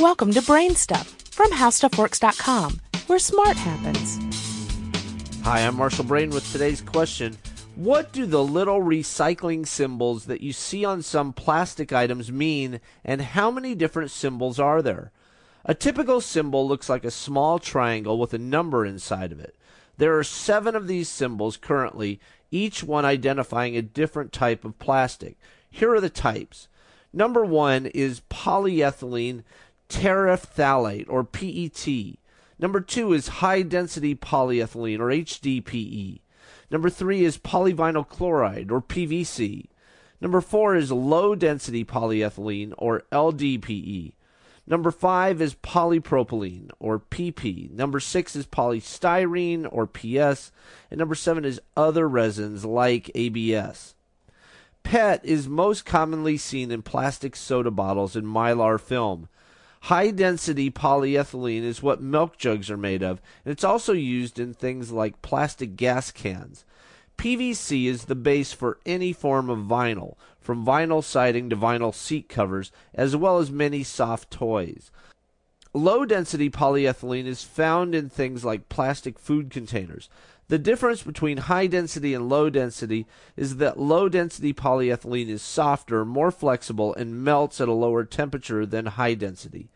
[0.00, 4.16] Welcome to Brain Stuff from HowStuffWorks.com, where smart happens.
[5.42, 7.36] Hi, I'm Marshall Brain with today's question.
[7.74, 13.20] What do the little recycling symbols that you see on some plastic items mean, and
[13.20, 15.10] how many different symbols are there?
[15.64, 19.56] A typical symbol looks like a small triangle with a number inside of it.
[19.96, 22.20] There are seven of these symbols currently,
[22.52, 25.36] each one identifying a different type of plastic.
[25.68, 26.68] Here are the types.
[27.12, 29.42] Number one is polyethylene
[29.88, 32.18] terephthalate, or PET.
[32.58, 36.20] Number two is high density polyethylene, or HDPE.
[36.70, 39.66] Number three is polyvinyl chloride, or PVC.
[40.20, 44.12] Number four is low density polyethylene, or LDPE.
[44.66, 47.70] Number five is polypropylene, or PP.
[47.70, 50.52] Number six is polystyrene, or PS.
[50.90, 53.94] And number seven is other resins like ABS.
[54.82, 59.28] PET is most commonly seen in plastic soda bottles and mylar film.
[59.82, 64.52] High density polyethylene is what milk jugs are made of, and it's also used in
[64.52, 66.64] things like plastic gas cans.
[67.16, 72.28] PVC is the base for any form of vinyl, from vinyl siding to vinyl seat
[72.28, 74.90] covers, as well as many soft toys.
[75.78, 80.08] Low density polyethylene is found in things like plastic food containers.
[80.48, 86.04] The difference between high density and low density is that low density polyethylene is softer,
[86.04, 89.68] more flexible, and melts at a lower temperature than high density.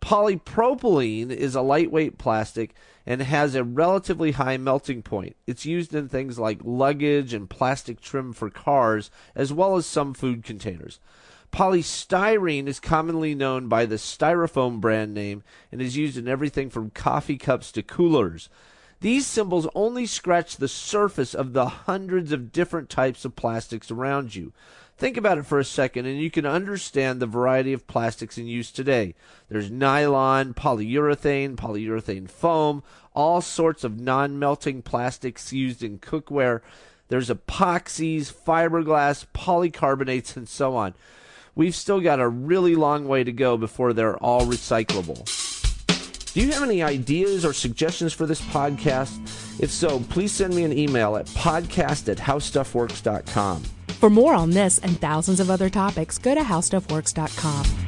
[0.00, 5.36] Polypropylene is a lightweight plastic and has a relatively high melting point.
[5.46, 10.14] It's used in things like luggage and plastic trim for cars, as well as some
[10.14, 10.98] food containers.
[11.56, 16.90] Polystyrene is commonly known by the Styrofoam brand name and is used in everything from
[16.90, 18.50] coffee cups to coolers.
[19.00, 24.34] These symbols only scratch the surface of the hundreds of different types of plastics around
[24.34, 24.52] you.
[24.98, 28.46] Think about it for a second and you can understand the variety of plastics in
[28.46, 29.14] use today.
[29.48, 32.82] There's nylon, polyurethane, polyurethane foam,
[33.14, 36.60] all sorts of non melting plastics used in cookware.
[37.08, 40.92] There's epoxies, fiberglass, polycarbonates, and so on.
[41.56, 45.24] We've still got a really long way to go before they're all recyclable.
[46.34, 49.18] Do you have any ideas or suggestions for this podcast?
[49.58, 53.62] If so, please send me an email at podcast at howstuffworks.com.
[53.88, 57.85] For more on this and thousands of other topics, go to HowStuffWorks.com.